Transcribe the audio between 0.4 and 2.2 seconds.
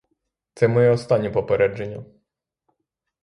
Це моє останнє попередження.